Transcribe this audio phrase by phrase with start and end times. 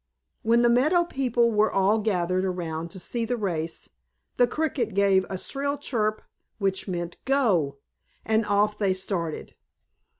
[0.41, 3.89] When the meadow people were all gathered around to see the race,
[4.37, 6.23] the Cricket gave a shrill chirp,
[6.57, 7.77] which meant "Go!"
[8.25, 9.53] and off they started.